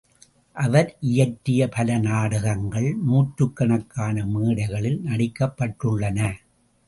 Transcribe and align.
அவர் 0.55 0.87
இயற்றிய 0.99 1.67
பல 1.67 1.97
நாடகங்கள், 1.97 2.95
நூற்றுக்கணக்கான 3.03 4.25
மேடைகளில் 4.25 4.99
நடிக்கப்பட்டுள்ளன. 5.05 6.19